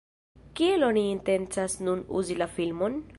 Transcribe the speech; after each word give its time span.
Kiel 0.59 0.85
oni 0.87 1.03
intencas 1.09 1.77
nun 1.89 2.03
uzi 2.21 2.39
la 2.41 2.49
filmon? 2.59 3.01